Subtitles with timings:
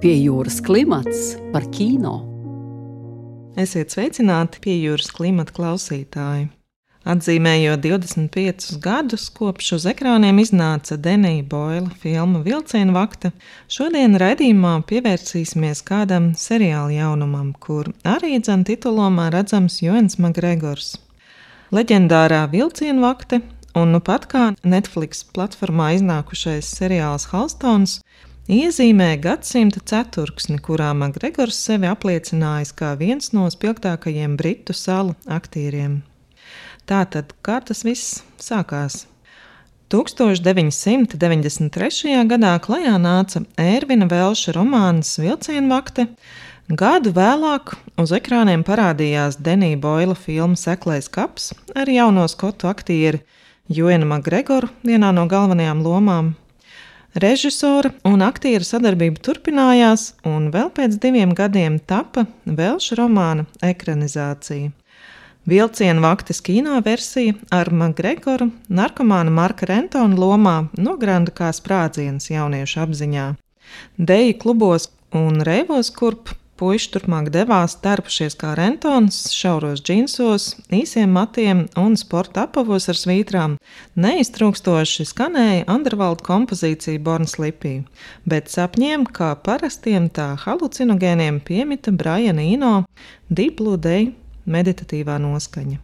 [0.00, 2.14] Pie jūras klimats par kino.
[3.60, 6.46] Esiet sveicināti pie jūras klimata klausītāji.
[7.04, 13.34] Atzīmējot 25 gadus, kopš uz ekrāniem iznāca Denija Boila filma Vilcienu vakta,
[13.68, 20.94] šodien raidījumā pievērsīsimies kādam seriāla jaunumam, kur arī dzan titulomā redzams Joens Magregors.
[21.76, 23.42] Leģendārā Vilcienu vakte
[23.76, 28.00] un nu pat kā Netflix platformā iznākušais seriāls Halstons
[28.50, 36.00] iezīmē gadsimta ceturksni, kurā Makgregors sevi apliecinājis kā viens no spilgtākajiem britu salu aktieriem.
[36.90, 39.04] Tātad, kā tas viss sākās?
[39.90, 42.14] 1993.
[42.30, 46.06] gadā klajā nāca Ērvina Velša romāns Vilcienvakte.
[46.70, 53.18] Gadu vēlāk uz ekrāniem parādījās Denija Boila filma Seklais kaps ar jauno skotu aktieru
[53.66, 56.34] Joenu Makgregoru vienā no galvenajām lomām.
[57.10, 64.70] Režisora un aktiera sadarbība turpinājās, un vēl pēc diviem gadiem tapa Velša romāna ekranizācija.
[65.50, 73.26] Vilciena vaktes kino versija ar Makgregoru, narkomāna Marka Rentona lomā nogranda kā sprādziens jauniešu apziņā.
[73.98, 81.62] Deju klubos un reivos, kurp Puiši turpmāk devās tarpušies kā rentons, šauros džinsos, īsiem matiem
[81.80, 83.54] un sporta apavos ar svītrām.
[83.96, 87.78] Neiztrūkstoši skanēja Undervalda kompozīcija Born Slippy,
[88.28, 92.82] bet sapņiem, kā parastiem, tā halucinogēniem piemita Brian Eno
[93.32, 94.10] Deep Blue Day
[94.44, 95.80] meditatīvā noskaņa.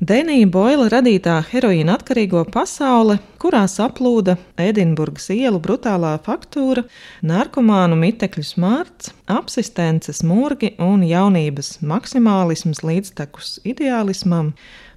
[0.00, 6.86] Denija Boila radītā heroīna atkarīgo pasaule, kurā saplūda Edinburgas ielu brutālā faktūra,
[7.20, 14.54] narkomānu mitekļu smārts, apsistences mūrgi un jaunības maksimālisms līdztekus ideālismam,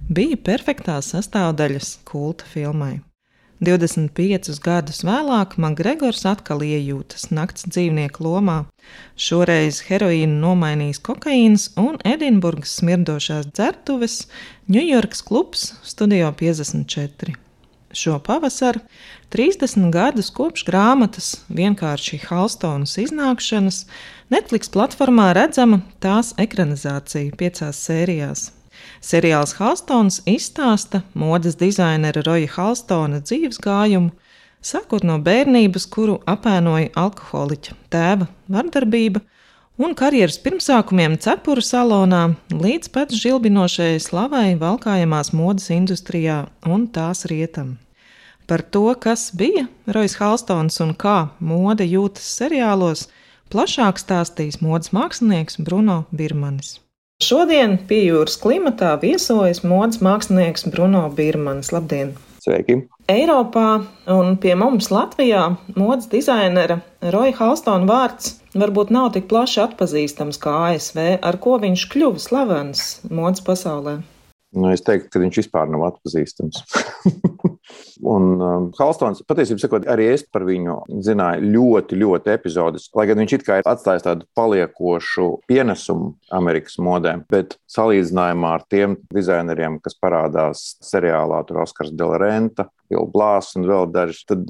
[0.08, 3.02] bija perfektās sastāvdaļas kulta filmai.
[3.62, 8.64] 25 gadus vēlāk Makgregors atkal iejūtas nakts dzīvnieku lomā.
[9.14, 14.24] Šoreiz heroīnu nomainījis kokaīns un Edinburgas smirdošās dzertuves,
[14.66, 17.36] Ņujorkas klubs Studio 54.
[17.94, 18.80] Šo pavasaru,
[19.30, 23.84] 30 gadus kopš grāmatas vienkārši Halstonas iznākšanas,
[24.34, 28.48] Netflix platformā redzama tās ekranizācija piecās sērijās.
[29.04, 34.10] Seriāls Halstons izstāsta modes dizainera Roja Halstona dzīves gājumu,
[34.64, 39.22] sākot no bērnības, kuru apēnoja alkoholiķa tēva vardarbība,
[39.78, 47.76] un karjeras pirmsākumiem cepuru salonā, līdz pat žilbinošajai slavai valkājamās modes industrijā un tās rietam.
[48.46, 53.06] Par to, kas bija Rojas Halstons un kā mode jūtas seriālos,
[53.52, 56.83] plašāk stāstīs modes mākslinieks Bruno Birmanis.
[57.22, 61.70] Šodien pie jūras klimatā viesojas modes mākslinieks Bruno Birmans.
[61.70, 62.10] Labdien!
[62.42, 62.80] Sveiki!
[63.06, 65.44] Eiropā un pie mums Latvijā
[65.78, 66.80] modes dizainera
[67.14, 72.84] Roja Halstona vārds varbūt nav tik plaši atpazīstams kā ASV, ar ko viņš kļuva slavens
[73.06, 74.00] modes pasaulē.
[74.54, 76.64] Nu, es teiktu, ka viņš vispār nav atpazīstams.
[78.04, 82.88] un um, Halstons, patiesībā sakot, arī es par viņu zināju ļoti, ļoti epizodus.
[82.96, 88.66] Lai gan viņš it kā ir atstājis tādu paliekošu pienesumu Amerikas modēm, bet salīdzinājumā ar
[88.70, 94.46] tiem dizaineriem, kas parādās seriālā, tur Oskars Delarenta, Bill Blās un vēl daži, tad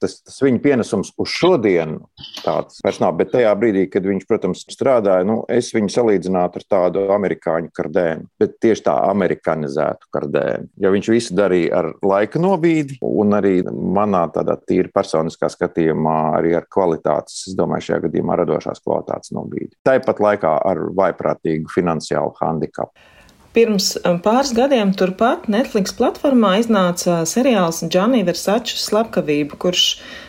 [0.00, 2.02] tas, tas viņa pienesums uz šodienu
[2.42, 3.14] tāds vairs nav.
[3.20, 8.26] Bet tajā brīdī, kad viņš, protams, strādāja, nu, es viņu salīdzinātu ar tādu amerikāņu kardēnu,
[8.40, 10.70] bet tieši tā amerikanizētu kardēnu.
[10.82, 16.56] Jo viņš visu darīja ar laika nobīdi un arī manā tādā tīri personiskā skatījumā arī
[16.58, 19.74] ar kvalitātes, es domāju, šajā gadījumā radošās kvalitātes nobīdi.
[19.86, 23.06] Tāpat laikā ar vaiprātīgu finansiālu handikapu.
[23.56, 29.84] Pirms um, pāris gadiem turpat Netflix platformā iznāca seriāls Džanī Versačs slepkavība, kurš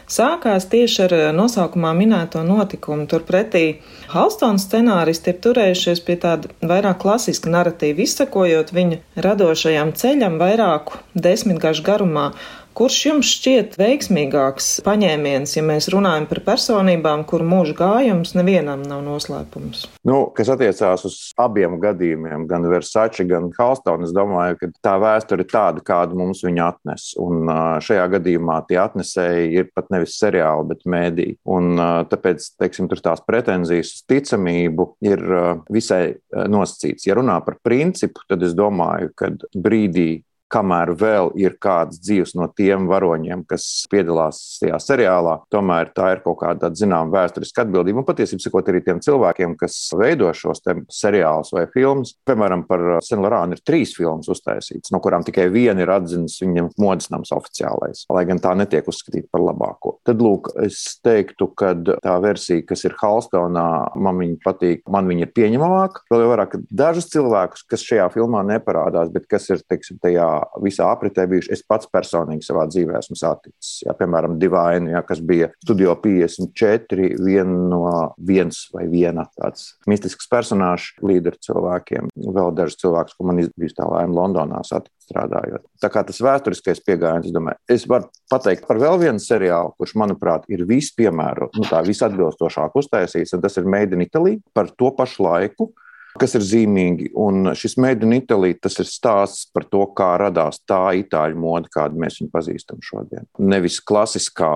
[0.07, 3.03] sākās tieši ar uh, nosaukumā minēto notikumu.
[3.11, 3.81] Turpretī
[4.13, 11.83] Halstona scenāristi ir turējušies pie tāda vairāk klasiska narratīva, izsakojot viņa radošajam ceļam vairāku desmitgažu
[11.83, 12.29] garumā.
[12.77, 18.99] Kurš jums šķiet veiksmīgāks paņēmiens, ja mēs runājam par personībām, kur mūža gājums nevienam nav
[19.01, 19.87] noslēpums?
[20.05, 25.41] Nu, kas attiecās uz abiem gadījumiem, gan Versace, gan Halstone, es domāju, ka tā vēsture
[25.41, 27.07] ir tāda, kādu mums viņa atnes.
[27.17, 27.49] Un
[27.81, 31.27] šajā gadījumā tie atnesēji ir pat nevis seriāli, bet mēdī.
[31.49, 31.81] Un
[32.13, 35.25] tāpēc, teiksim, tur tās pretenzijas uz ticamību ir
[35.73, 37.09] visai nosacīts.
[37.09, 40.21] Ja runā par principu, tad es domāju, ka brīdī,
[40.51, 46.23] kamēr vēl ir kāds dzīves no tiem varoņiem, kas piedalās tajā seriālā, tomēr tā ir
[46.25, 48.01] kaut kāda zināmā vēsturiska atbildība.
[48.01, 50.63] Un patiesībā sakot arī tiem cilvēkiem, kas veido šos
[50.93, 52.15] seriālus vai filmas.
[52.27, 57.11] Piemēram, par Senlorānu ir trīs filmas uztaisītas, no kurām tikai viena ir atzinis viņam modes
[57.13, 59.97] nams oficiālais, lai gan tā netiek uzskatīta par labāko.
[60.07, 63.67] Tad, lūk, es teiktu, ka tā versija, kas ir Halstonā,
[63.99, 66.05] man viņa patīk, man viņa ir pieņemamāka.
[66.13, 70.27] Vēl vairāk dažus cilvēkus, kas šajā filmā neparādās, bet kas ir, teiksim, tajā
[70.63, 73.71] visā apritē bijuši, es pats personīgi savā dzīvē esmu saticis.
[73.85, 77.83] Jā, piemēram, Divine, jā, kas bija Studio 54, vien no
[78.17, 82.11] viens vai viena tāds mistisks personāžs līderu cilvēkiem.
[82.37, 85.63] Vēl dažus cilvēkus, ko man izbijusi tā laime Londonā satikt strādājot.
[85.81, 89.95] Tā kā tas vēsturiskais pieejams, es domāju, es varu pateikt par vēl vienu seriālu, kurš,
[89.99, 94.91] manuprāt, ir vispiemērotākais, nu, tā visatbilstošāk uztaisīts, un tas ir Made in Italy par to
[94.97, 95.71] pašu laiku
[96.19, 97.11] kas ir zīmīgi.
[97.17, 101.71] Un šis Made in Italy tas ir stāsts par to, kā radās tā itāļu mode,
[101.73, 103.27] kādu mēs viņu pazīstam šodien.
[103.39, 104.51] Nevis klasiskā,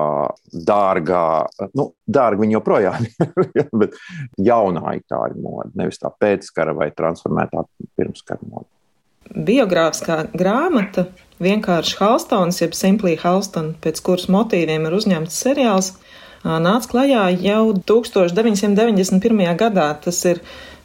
[0.52, 1.24] dārgā,
[1.78, 3.98] nu, dārga viņa joprojām ir, bet
[4.40, 7.66] jaunā itāļu mode, nevis tā pēckara vai transformētā
[7.98, 8.68] pirmskara mode.
[9.32, 11.06] Biogrāfiskā grāmata
[11.42, 15.92] vienkārši Halstons, jeb Simply Halston, pēc kuras motīviem ir uzņemts seriāls,
[16.42, 19.56] nāca klajā jau 1991.
[19.58, 19.88] gadā.
[20.02, 20.42] Tas ir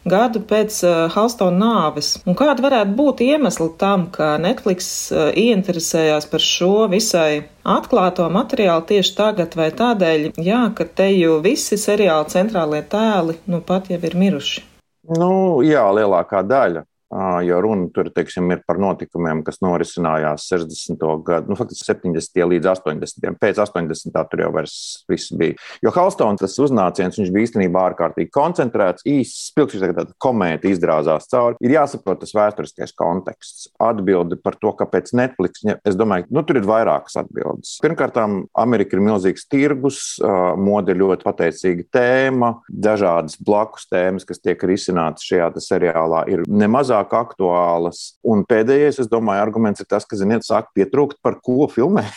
[0.10, 2.16] gadu pēc uh, Halstona nāves.
[2.28, 8.88] Un kāda varētu būt iemesli tam, ka Netflix uh, ieinteresējās par šo visai atklāto materiālu
[8.90, 14.00] tieši tagad, vai tādēļ, jā, ka te jau visi seriāla centrālie tēli nu pat jau
[14.02, 14.64] ir miruši?
[15.18, 16.84] Nu, jā, lielākā daļa
[17.48, 21.06] jo runa tur teiksim, ir par notikumiem, kas norisinājās 60.
[21.28, 22.42] gadu, nu, faktiski 70.
[22.52, 23.38] līdz 80.
[23.40, 24.18] Pēc 80.
[24.32, 24.76] tur jau vairs
[25.10, 25.56] viss bija.
[25.84, 31.30] Jo Halstons tas uznāciens, viņš bija īstenībā ārkārtīgi koncentrēts, īsts, spilgts, kā tāda komēta izdrāzās
[31.32, 31.60] cauri.
[31.64, 33.70] Ir jāsaprot tas vēsturiskais konteksts.
[33.80, 37.78] Atbildi par to, kāpēc Netflix, es domāju, nu, tur ir vairākas atbildes.
[37.84, 38.20] Pirmkārt,
[38.58, 40.02] Amerika ir milzīgs tirgus,
[40.60, 46.97] mode ir ļoti pateicīga tēma, dažādas blakus tēmas, kas tiek risinātas šajā seriālā, ir nemazāk
[46.98, 48.18] mazāk aktuālas.
[48.24, 52.14] Un pēdējais, es domāju, arguments ir tas, ka, ziniet, sāk pietrūkt, par ko filmēt.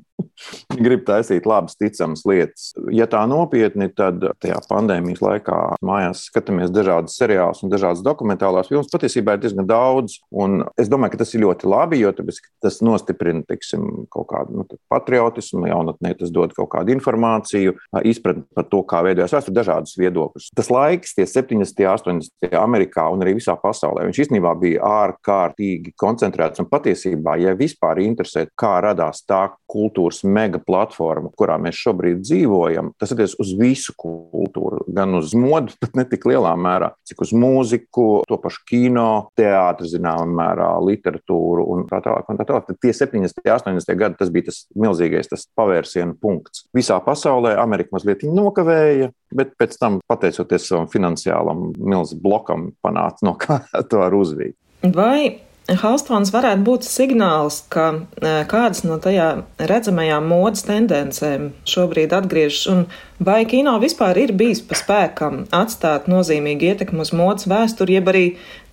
[0.70, 2.70] Grib taisīt labas, ticamas lietas.
[2.94, 8.90] Ja tā nopietni, tad tajā pandēmijas laikā mājās skatāmies dažādas seriālus un dažādas dokumentālās filmas.
[8.92, 13.42] Patiesībā ir diezgan daudz, un es domāju, ka tas ir ļoti labi, jo tas nostiprina
[13.48, 17.74] teiksim, kaut kādu nu, patriotismu, jaunatnē tas dod kaut kādu informāciju,
[18.06, 20.50] izpratni par to, kā veidojas vēsture, dažādus viedokļus.
[20.56, 26.62] Tas laiks, tie 70, 80, Amerikā un arī visā pasaulē, viņš īstenībā bija ārkārtīgi koncentrēts
[26.62, 32.92] un patiesībā, ja vispār interesē, kā radās tā kultūras mega platforma, kurā mēs šobrīd dzīvojam,
[33.00, 37.34] tas attiecas uz visu kultūru, gan uz modu, bet ne tik lielā mērā, cik uz
[37.36, 39.08] mūziku, to pašu kino,
[39.38, 42.28] teātris, zināmā mērā, literatūru un tā tālāk.
[42.30, 42.68] Un tā tālāk.
[42.68, 43.42] Tad tie 70.
[43.42, 43.98] un 80.
[43.98, 46.66] gadi tas bija tas milzīgais tas pavērsienu punkts.
[46.76, 53.36] Visā pasaulē Amerika mazliet nokavēja, bet pēc tam, pateicoties savam finansiālam milzu blokam, panāca no
[53.40, 54.56] kā to var uzvīt.
[54.80, 59.28] Vai Halstons varētu būt signāls, ka e, kādas no tajā
[59.70, 62.80] redzamajām modes tendencēm šobrīd atgriežas, un
[63.22, 68.24] vai kino vispār ir bijis pa spēkam atstāt nozīmīgu ietekmi uz modes vēsturi, jeb arī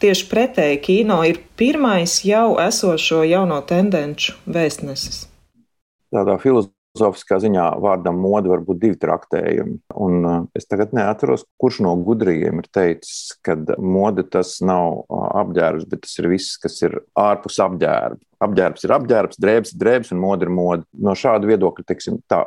[0.02, 5.28] tieši pretēji kino ir pirmais jau esošo jauno tendenču vēstnesis.
[6.14, 9.78] Tādā filozofijā filozofiskā ziņā vārdam mode var būt divi traktējumi.
[9.96, 15.28] Un uh, es tagad neatceros, kurš no gudriem ir teicis, ka mode tas nav uh,
[15.44, 18.22] apģērbs, bet tas ir viss, kas ir ārpus apģērba.
[18.44, 20.86] Apģērbs ir apģērbs, drēbes ir drēbes un mode ir mode.
[20.94, 22.44] No šāda viedokļa, teiksim, tā,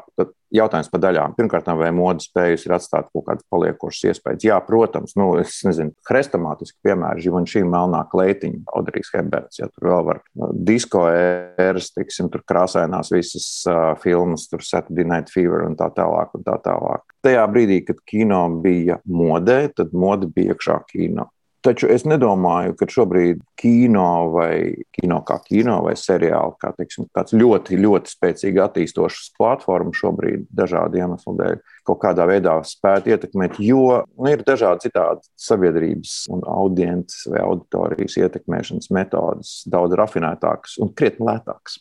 [0.55, 1.35] jautājums par daļām.
[1.39, 4.47] Pirmkārt, vai mode spējas ir atstāt kaut kādas paliekošas iespējas?
[4.47, 10.07] Jā, protams, nu, es nezinu, hrestomātiski, piemēram, Givenchy melnā kleitiņa, Audrijas Heberts, ja tur vēl
[10.11, 15.75] var nu, disko ēras, teiksim, tur krāsainās visas uh, filmas, tur Saturday Night Fever un
[15.79, 17.07] tā tālāk un tā tālāk.
[17.27, 21.31] Tajā brīdī, kad kino bija modē, tad mode bija iekšā kino.
[21.61, 27.35] Taču es nedomāju, ka šobrīd kino vai kino kā kino vai seriāli, kā teiksim, tāds
[27.37, 31.59] ļoti, ļoti spēcīgi attīstošs platforma šobrīd dažādu iemeslu dēļ
[31.91, 38.17] kaut kādā veidā spētu ietekmēt, jo nu, ir dažādi citādi sabiedrības un audiences vai auditorijas
[38.23, 41.77] ietekmēšanas metodas, daudz rafinētākas un krietni lētākas.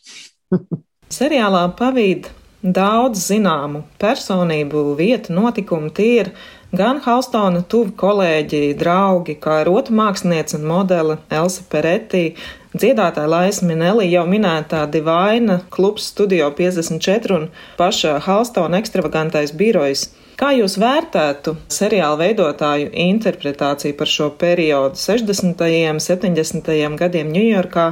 [1.20, 2.28] Seriālā pavīd
[2.60, 5.88] daudz zināmu personību, vietu, notikumu.
[5.96, 6.34] Tie ir
[6.70, 12.36] Gan Halstona tuvi kolēģi, draugi, kā ir otra mākslinieca un modele Elsa Peretti,
[12.76, 17.48] dziedātāja Laisa Minelli jau minētā Divaina, klubs Studio 54 un
[17.80, 20.06] paša Halstona ekstravagantais birojs.
[20.38, 25.66] Kā jūs vērtētu seriāla veidotāju interpretāciju par šo periodu 60.
[25.90, 26.74] un 70.
[27.02, 27.88] gadiem Ņujorkā?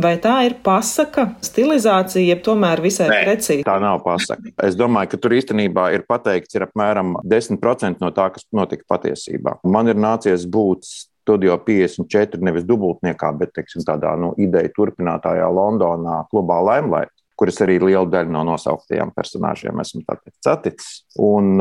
[0.00, 3.64] Vai tā ir pasaka, stilizācija, jeb tomēr visai Nē, precīzi?
[3.66, 4.50] Tā nav pasaka.
[4.66, 9.60] Es domāju, ka tur īstenībā ir pateikts ir apmēram 10% no tā, kas notika patiesībā.
[9.64, 10.88] Man ir nācies būt
[11.24, 17.78] Studio 54, nevis dubultniekā, bet teiksim, tādā nu, ideja turpinātājā Londonā, klubā Limelight kuras arī
[17.82, 20.02] liela daļa no nosauktajiem personāžiem esmu
[20.44, 21.04] saticis.
[21.20, 21.58] Un,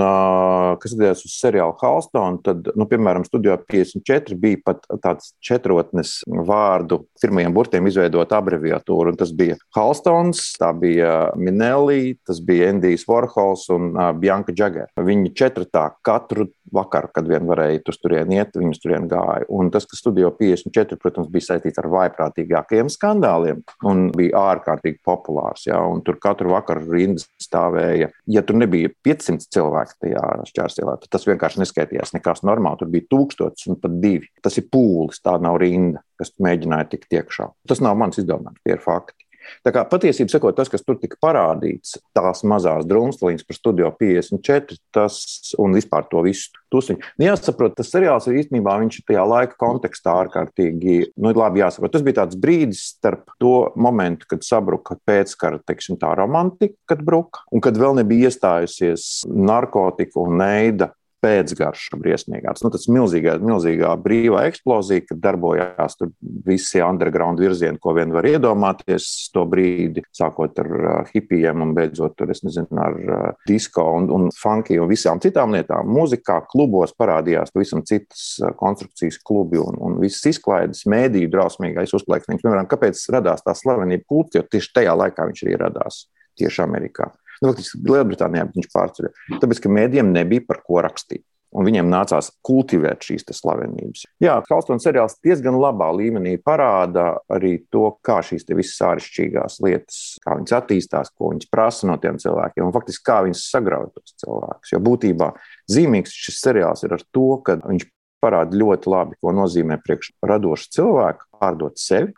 [0.82, 6.16] kas attiecas uz seriālu Halstonu, tad, nu, piemēram, studijā 54 bija pat tāds četrotnes
[6.48, 9.16] vārdu pirmajiem burtiem izveidot abreviatūru.
[9.20, 14.92] Tas bija Halstons, tā bija Minelli, tas bija Endijs Warhols un Bianca Jagger.
[15.00, 19.48] Viņi četratā katru vakaru, kad vien varēja tur turien iet, viņus turien gāja.
[19.54, 25.68] Un tas, kas studijā 54, protams, bija saistīts ar vaiprātīgākajiem skandāliem un bija ārkārtīgi populārs
[25.70, 28.12] ja, tur katru vakaru rindas stāvēja.
[28.32, 32.82] Ja tur nebija 500 cilvēku tajā šķērsielā, tad tas vienkārši neskaitījās nekas normāls.
[32.82, 34.32] Tur bija tūkstotis un pat divi.
[34.44, 37.50] Tas ir pūlis, tā nav rinda, kas mēģināja tikt iekšā.
[37.70, 39.23] Tas nav mans izdomājums, tie ir fakti.
[39.66, 44.80] Tā kā patiesībā sakot, tas, kas tur tika parādīts, tās mazās drumstalīņas par studio 54,
[44.96, 45.20] tas
[45.62, 47.02] un vispār to visu tusiņu.
[47.20, 51.94] Nu, jāsaprot, tas seriāls ir īstenībā viņš ir tajā laika kontekstā ārkārtīgi, nu, labi jāsaprot.
[51.94, 57.46] Tas bija tāds brīdis starp to momentu, kad sabruka pēckara, teiksim, tā romantika, kad bruka,
[57.54, 60.94] un kad vēl nebija iestājusies narkotika un neida
[61.24, 62.64] pēcgarša briesmīgāks.
[62.66, 65.98] Nu, tas milzīgā, milzīgā brīvā eksplozija, kad darbojās
[66.46, 72.18] visi underground virzieni, ko vien var iedomāties to brīdi, sākot ar uh, hipijiem un beidzot
[72.20, 75.90] tur, nezinu, ar uh, disko un, un funky un visām citām lietām.
[75.94, 82.44] Mūzikā, klubos parādījās pavisam citas uh, konstrukcijas klubi un, un visas izklaides, mēdīju drausmīgais uzplaiksnījums.
[82.44, 86.06] Piemēram, kāpēc radās tā slavenība kults, jo tieši tajā laikā viņš arī radās
[86.40, 87.12] tieši Amerikā.
[87.42, 89.14] Nu, faktiski Lielbritānijā viņš pārceļ.
[89.42, 91.26] Tāpēc, ka mēdījiem nebija par ko rakstīt.
[91.54, 94.08] Un viņiem nācās kultivēt šīs slavenības.
[94.24, 100.40] Jā, Kalstona seriāls diezgan labā līmenī parāda arī to, kā šīs visas āršķirīgās lietas, kā
[100.40, 104.74] viņas attīstās, ko viņas prasa no tiem cilvēkiem, un faktiski kā viņas sagrauj tos cilvēkus.
[104.74, 105.30] Jo būtībā
[105.70, 107.86] zīmīgs šis seriāls ir ar to, ka viņš
[108.24, 112.16] parāda ļoti labi, ko nozīmē priekš radošu cilvēku pārdot sevi.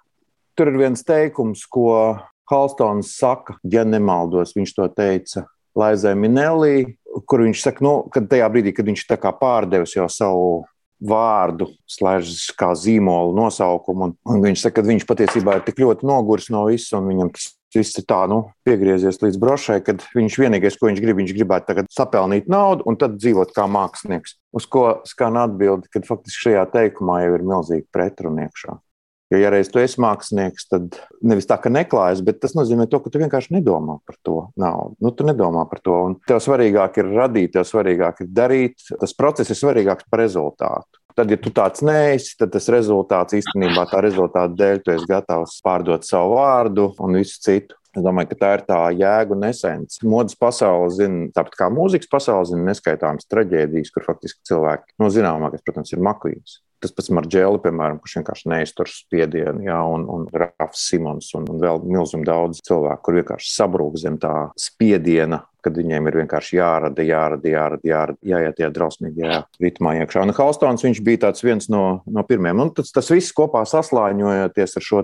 [0.55, 1.89] Tur ir viens teikums, ko
[2.49, 6.95] Halstons saka, ja nemaldos, viņš to teica Laizai Minelī,
[7.27, 10.47] kur viņš saka, nu, kad tajā brīdī, kad viņš tā kā pārdevis jau savu
[11.05, 16.07] vārdu, slēdzas kā zīmolu nosaukumu, un, un viņš saka, ka viņš patiesībā ir tik ļoti
[16.07, 20.39] noguris no visa, un viņam tas viss ir tā, nu, piegriezies līdz brošai, kad viņš
[20.39, 24.37] vienīgais, ko viņš grib, viņš gribētu tagad sapelnīt naudu un tad dzīvot kā mākslinieks.
[24.55, 28.79] Uz ko skan atbildi, kad faktiski šajā teikumā jau ir milzīgi pretruni iekšā.
[29.33, 32.99] Jo, ja reiz tu esi mākslinieks, tad nevis tā, ka neklājas, bet tas nozīmē to,
[33.01, 34.93] ka tu vienkārši nedomā par to naudu.
[35.01, 35.95] Nu, tu nedomā par to.
[36.11, 38.85] Un tev svarīgāk ir radīt, tev svarīgāk ir darīt.
[39.01, 41.01] Tas process ir svarīgāks par rezultātu.
[41.15, 45.57] Tad, ja tu tāds neesi, tad tas rezultāts īstenībā tā rezultāta dēļ tu esi gatavs
[45.63, 47.79] pārdot savu vārdu un visu citu.
[47.95, 50.01] Es domāju, ka tā ir tā jēga un esence.
[50.03, 55.13] Modes pasaule zina, tāpat kā mūzikas pasaule zina neskaitāmas traģēdijas, kur faktiski cilvēki, no nu,
[55.15, 56.59] zināmākais, protams, ir makvīns.
[56.85, 61.61] Tas pats Marģēlis, piemēram, kurš vienkārši neiztur spiedienu, jā, un, un Rafs Simons, un, un
[61.63, 67.01] vēl milzīgi daudz cilvēku, kur vienkārši sabrūk zem tā spiediena, kad viņiem ir vienkārši jārada,
[67.01, 70.27] jārada, jārada, jārada jāiet tajā drausmīgajā ritmā iekšā.
[70.27, 72.61] Un Halstons viņš bija viens no, no pirmajiem.
[72.67, 75.01] Un tas, tas viss kopā saslāņojoties ar šo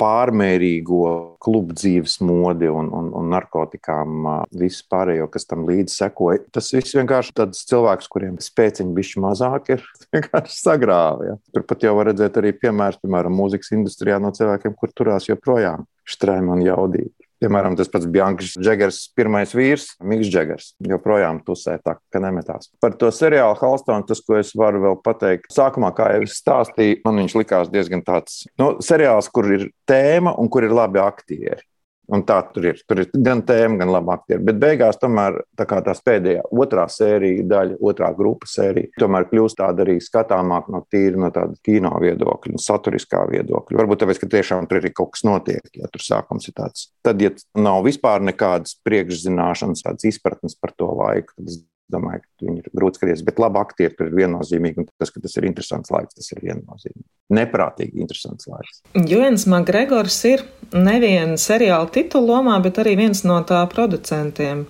[0.00, 1.04] pārmērīgo
[1.42, 4.28] klubu dzīves modi un, un, un narkotikām,
[4.60, 6.42] visu pārējo, kas tam līdzi sekoja.
[6.54, 11.30] Tas viss vienkārši tāds cilvēks, kuriem spēciņi bišķi mazāk ir, vienkārši sagrāva.
[11.32, 11.38] Ja.
[11.56, 16.56] Turpat jau var redzēt arī piemērs, piemēram, mūzikas industrijā no cilvēkiem, kur turās joprojām štrēmi
[16.56, 17.29] un jaudīgi.
[17.40, 22.68] Piemēram, tas pats Biankas Džegers, pirmais vīrs, Mikls Džegers, joprojām tusē tā, ka nemetās.
[22.84, 27.00] Par to seriālu Halstonu, tas, ko es varu vēl pateikt, sākumā, kā jau es stāstīju,
[27.06, 31.64] man viņš likās diezgan tāds, nu, seriāls, kur ir tēma un kur ir labi aktieri.
[32.10, 32.80] Un tā tur ir.
[32.88, 34.42] Tur ir gan tēma, gan laba aktieri.
[34.48, 39.84] Bet beigās, tomēr, tā tās pēdējā, otrā sērija daļa, otrā grupa sērija, tomēr kļūst tāda
[39.86, 43.78] arī skatāmāk no tīra, no tāda kino viedokļa, no saturiskā viedokļa.
[43.82, 46.88] Varbūt tāpēc, ka tiešām tur ir kaut kas notiek, ja tur sākums ir tāds.
[47.06, 52.46] Tad, ja nav vispār nekādas priekšzināšanas, tādas izpratnes par to laiku, tad es domāju, ka
[52.46, 53.24] viņi ir grūti skatīties.
[53.26, 54.82] Bet labi, aktieri tur ir viennozīmīgi.
[54.82, 57.06] Un tas, ka tas ir interesants laiks, tas ir viennozīmīgi.
[57.36, 58.80] Neprātīgi interesants laiks.
[59.10, 60.44] Juens Makgregors ir
[60.74, 64.64] nevien seriāla titula lomā, bet arī viens no tā producentiem.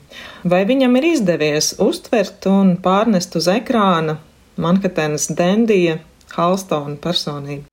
[0.45, 4.19] Vai viņam ir izdevies uztvert un pārnest uz ekrāna
[4.61, 6.01] Manhattanas Dendija
[6.37, 7.67] Halstona personību?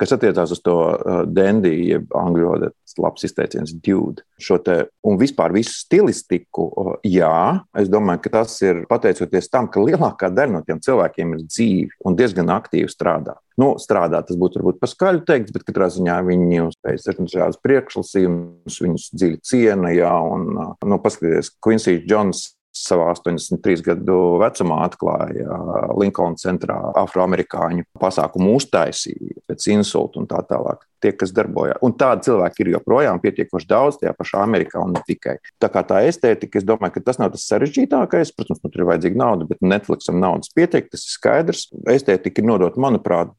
[0.00, 2.70] Kas attiecās uz to uh, Dendiju, jeb angļu valodā
[3.02, 4.24] labs izteiciens, dude.
[4.42, 4.76] Šo te
[5.06, 6.68] un vispār visu stilistiku,
[7.06, 11.44] jā, es domāju, ka tas ir pateicoties tam, ka lielākā daļa no tiem cilvēkiem ir
[11.46, 13.38] dzīvi un diezgan aktīvi strādā.
[13.56, 19.06] Nu, strādāt, tas būtu varbūt paskaļi teikts, bet katrā ziņā viņi spēj dažādas priekšlasījumus, viņus
[19.16, 20.50] dziļi ciena, jā, un,
[20.84, 25.60] nu, paskatieties, Quincy Jones savā 83 gadu vecumā atklāja
[25.98, 30.84] Linkolna centrā afroamerikāņu pasākumu uztaisīja pēc insulta un tā tālāk.
[31.04, 31.76] Tie, kas darbojās.
[31.84, 35.36] Un tādi cilvēki ir joprojām pietiekoši daudz tajā pašā Amerikā un ne tikai.
[35.60, 38.32] Tā kā tā estētika, es domāju, ka tas nav tas sarežģītākais.
[38.36, 41.66] Protams, nu, tur ir vajadzīga nauda, bet Netflixam naudas pietiek, tas ir skaidrs.
[41.92, 43.34] Estētika ir nodota, manuprāt,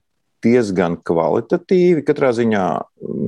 [0.45, 2.05] diezgan kvalitatīvi.
[2.05, 2.65] Katrā ziņā,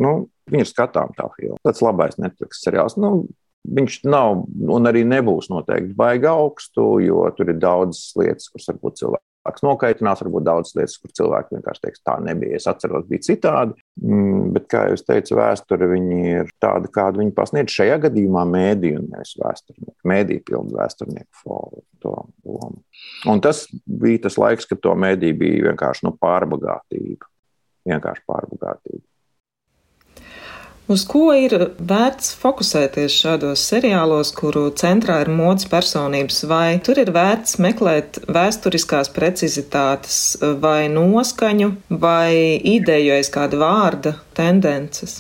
[0.06, 0.14] nu,
[0.50, 1.58] viņi ir skatām tā filma.
[1.66, 2.98] Tas labais Netflix seriāls.
[3.02, 3.26] Nu,
[3.68, 9.02] Viņš nav un arī nebūs noteikti baigi augstu, jo tur ir daudzas lietas, kuras varbūt
[9.02, 12.60] cilvēks nokaitinās, varbūt daudzas lietas, kur cilvēki vienkārši teiks, tā nebija.
[12.60, 13.76] Es atceros, bija citādi.
[14.02, 19.36] Mm, bet, kā jau teicu, vēsture ir tāda, kādu viņi pasniedz šajā gadījumā mēdīju, nevis
[19.42, 19.98] vēsturnieku.
[20.14, 21.60] Mēdīja pilna vēsturnieku
[22.46, 22.82] lomu.
[23.30, 27.30] Un tas bija tas laiks, kad to mēdīju bija vienkārši nu, pārbagātība.
[27.90, 29.09] Vienkārši pārbagātība.
[30.90, 37.12] Uz ko ir vērts fokusēties šādos seriālos, kuru centrā ir modes personības, vai tur ir
[37.14, 45.20] vērts meklēt vēsturiskās precizitātes, vai noskaņu, vai ideju aiz kāda vārda tendences?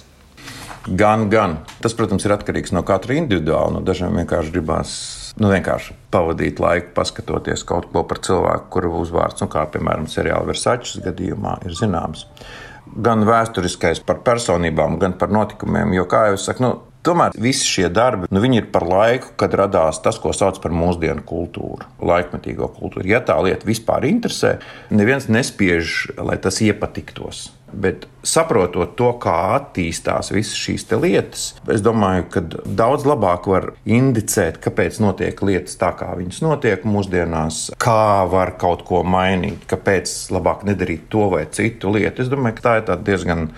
[0.90, 1.60] Gan, gan.
[1.84, 3.76] Tas, protams, ir atkarīgs no katra individuāla.
[3.76, 4.96] No dažiem vienkārši gribās
[5.38, 10.50] nu, vienkārši pavadīt laiku, paskatoties kaut ko par cilvēku, kura uzvārds, nu, kā piemēram seriāla
[10.50, 12.26] Versačs gadījumā, ir zināms
[12.96, 15.94] gan vēsturiskais par personībām, gan par notikumiem.
[15.98, 19.54] Jo, kā jau es saku, nu, Tomēr visi šie darbi nu, ir par laiku, kad
[19.56, 23.08] radās tas, ko sauc par mūsdienu kultūru, laikmetīgo kultūru.
[23.08, 24.58] Ja tā lieta vispār interesē,
[24.92, 27.46] neviens nespiež, lai tas iepatiktos.
[27.74, 34.60] Bet saprotot to, kā attīstās visas šīs lietas, es domāju, ka daudz labāk var indicēt,
[34.64, 40.66] kāpēc notiek lietas tā, kā viņas notiek mūsdienās, kā var kaut ko mainīt, kāpēc labāk
[40.68, 42.26] nedarīt to vai citu lietu.
[42.26, 43.50] Es domāju, ka tā ir diezgan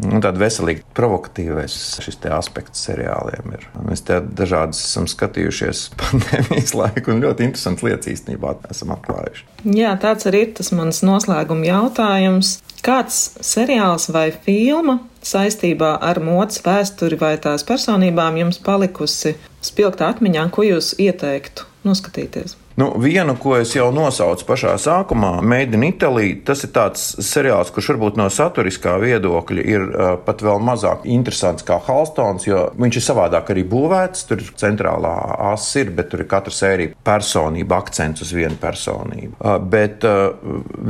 [0.00, 3.66] Nu, Tāda veselīga, provokatīvais šis aspekts seriāliem ir.
[3.84, 9.44] Mēs te dažādas esam skatījušies pandēmijas laiku, un ļoti interesantas lietas īstenībā esam atklājuši.
[9.76, 12.58] Jā, tāds arī ir tas mans noslēguma jautājums.
[12.80, 14.96] Kāds seriāls vai filma
[15.26, 19.34] saistībā ar modes vēsturi vai tās personībām jums palikusi
[19.64, 22.59] spilgtā atmiņā, ko jūs ieteiktu noskatīties?
[22.76, 27.72] Nu, vienu, ko es jau nosaucu pašā sākumā, Made in Italy, tas ir tāds seriāls,
[27.74, 33.00] kurš varbūt no saturiskā viedokļa ir uh, pat vēl mazāk interesants kā Halstons, jo viņš
[33.00, 34.24] ir savādāk arī būvēts.
[34.30, 35.12] Tur centrālā
[35.50, 39.34] asa ir, bet tur ir katra sērija personība, akcents uz vienu personību.
[39.40, 40.30] Uh, bet uh,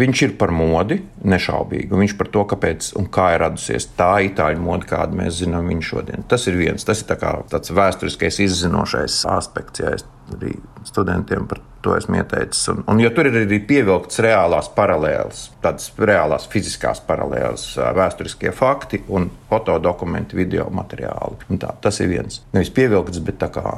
[0.02, 1.90] viņš ir par modi, nešaubīgi.
[2.04, 5.88] Viņš par to, kāpēc un kā ir radusies tā itāļu mode, kādu mēs zinām viņu
[5.94, 6.28] šodien.
[6.30, 7.18] Tas ir viens, tas ir tā
[7.50, 9.82] tāds vēsturiskais izzinošais aspekts.
[9.82, 9.96] Ja
[10.36, 10.54] arī
[10.88, 12.68] studentiem par to esmu ieteicis.
[12.72, 17.66] Un, un, jo tur ir arī pievilktas reālās paralēlas, tādas reālās fiziskās paralēlas,
[17.96, 21.40] vēsturiskie fakti un fotodokumenti, video materiāli.
[21.60, 22.42] Tā, tas ir viens.
[22.56, 23.76] Nevis pievilkts, bet tā kā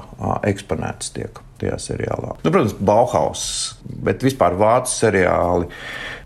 [0.50, 2.36] eksponēts tiek tajā seriālā.
[2.42, 3.44] Nu, protams, Bauhaus,
[4.06, 5.70] bet vispār vācu seriāli.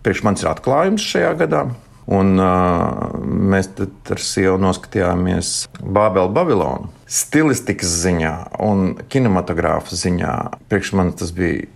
[0.06, 1.66] Priekš manis ir atklājums šajā gadā.
[2.06, 6.92] Un, uh, mēs ar sievu noskatījāmies Bābeli Babilonu.
[7.10, 10.34] Stilistikas ziņā un kinematogrāfa ziņā
[10.70, 11.66] priekš manis tas bija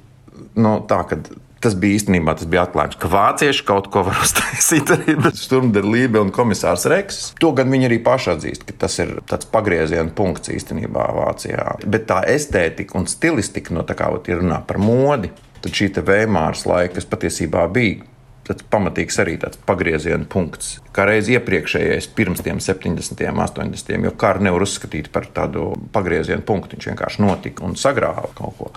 [0.55, 1.19] nu, tā, ka
[1.61, 6.21] Tas bija īstenībā tas bija atklājums, ka vācieši kaut ko var uztaisīt arī bez Sturmderlībe
[6.23, 7.19] un komisārs Reks.
[7.43, 11.67] To gan viņi arī paši atzīst, ka tas ir tāds pagrieziena punkts īstenībā Vācijā.
[11.85, 16.65] Bet tā estētika un stilistika, no tā kā ir runā par modi, tad šī Veimāras
[16.65, 18.09] laika, patiesībā bija
[18.51, 20.79] tāds pamatīgs arī tāds pagrieziena punkts.
[20.97, 26.77] Kā reiz iepriekšējais, pirms tiem 70, 80, jo karu nevar uzskatīt par tādu pagrieziena punktu.
[26.77, 28.73] Viņš vienkārši notika un sagrāva kaut ko.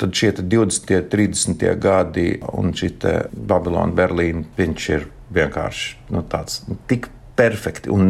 [0.00, 2.90] Tad šie 20, 30 gadi un šī
[3.34, 7.08] Babilona, Berlīna, viņš ir vienkārši nu, tāds tik
[7.38, 8.06] perfekti un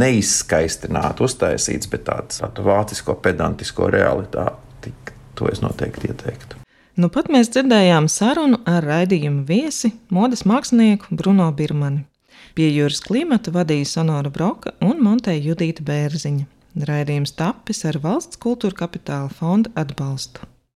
[0.00, 4.94] neizskaistināti uztaisīts, bet tāds tādu vācisko, pedantisko realitāti.
[5.38, 6.67] To es noteikti ieteiktu.
[6.98, 12.00] Nu pat mēs dzirdējām sarunu ar raidījumu viesi, modes mākslinieku Bruno Birmani.
[12.58, 16.48] Pie jūras klimata vadīja Sonora Broka un Monteja Judīta Bērziņa.
[16.90, 20.42] Raidījums tapis ar valsts kultūra kapitāla fonda atbalstu.